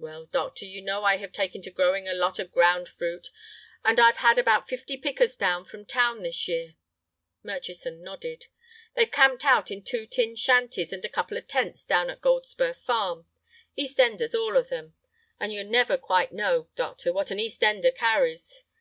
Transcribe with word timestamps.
"Well, 0.00 0.26
doctor, 0.26 0.64
you 0.64 0.82
know 0.82 1.04
I 1.04 1.18
have 1.18 1.30
taken 1.30 1.62
to 1.62 1.70
growing 1.70 2.08
a 2.08 2.12
lot 2.12 2.40
of 2.40 2.50
ground 2.50 2.88
fruit, 2.88 3.28
and 3.84 4.00
I've 4.00 4.16
had 4.16 4.36
about 4.36 4.68
fifty 4.68 4.96
pickers 4.96 5.36
down 5.36 5.64
from 5.66 5.84
town 5.86 6.22
this 6.24 6.48
year." 6.48 6.74
Murchison 7.44 8.02
nodded. 8.02 8.46
"They're 8.96 9.06
camped 9.06 9.44
out 9.44 9.70
in 9.70 9.84
two 9.84 10.04
tin 10.08 10.34
shanties 10.34 10.92
and 10.92 11.04
a 11.04 11.08
couple 11.08 11.36
of 11.36 11.46
tents 11.46 11.84
down 11.84 12.10
at 12.10 12.20
Goldspur 12.20 12.74
Farm. 12.74 13.26
East 13.76 14.00
enders, 14.00 14.34
all 14.34 14.56
of 14.56 14.68
them; 14.68 14.94
and 15.38 15.52
you 15.52 15.62
never 15.62 15.96
quite 15.96 16.32
know, 16.32 16.68
doctor, 16.74 17.12
what 17.12 17.30
an 17.30 17.38
East 17.38 17.62
ender 17.62 17.92
carries. 17.92 18.64